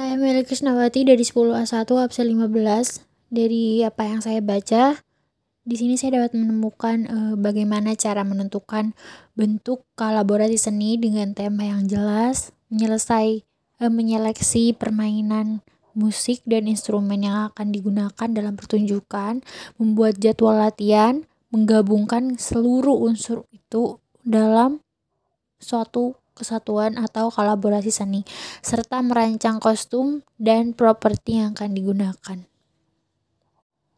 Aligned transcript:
Saya 0.00 0.16
Meli 0.16 0.48
Krisnawati 0.48 1.04
dari 1.04 1.20
10A1 1.20 1.84
absen 1.84 2.32
15. 2.32 3.04
Dari 3.28 3.84
apa 3.84 4.08
yang 4.08 4.24
saya 4.24 4.40
baca, 4.40 4.96
di 5.60 5.76
sini 5.76 6.00
saya 6.00 6.16
dapat 6.16 6.40
menemukan 6.40 7.04
uh, 7.04 7.34
bagaimana 7.36 7.92
cara 8.00 8.24
menentukan 8.24 8.96
bentuk 9.36 9.84
kolaborasi 10.00 10.56
seni 10.56 10.96
dengan 10.96 11.36
tema 11.36 11.68
yang 11.68 11.84
jelas, 11.84 12.56
menyelesai 12.72 13.44
uh, 13.84 13.92
menyeleksi 13.92 14.72
permainan 14.72 15.60
musik 15.92 16.40
dan 16.48 16.64
instrumen 16.64 17.20
yang 17.20 17.52
akan 17.52 17.68
digunakan 17.68 18.28
dalam 18.32 18.56
pertunjukan, 18.56 19.44
membuat 19.76 20.16
jadwal 20.16 20.64
latihan, 20.64 21.28
menggabungkan 21.52 22.40
seluruh 22.40 23.04
unsur 23.04 23.44
itu 23.52 24.00
dalam 24.24 24.80
suatu 25.60 26.16
kesatuan 26.40 26.96
atau 26.96 27.28
kolaborasi 27.28 27.92
seni, 27.92 28.24
serta 28.64 29.04
merancang 29.04 29.60
kostum 29.60 30.24
dan 30.40 30.72
properti 30.72 31.38
yang 31.38 31.52
akan 31.52 31.76
digunakan. 31.76 32.49